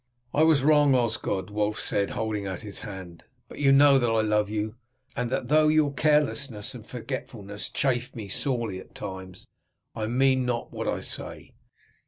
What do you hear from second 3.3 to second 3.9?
"but you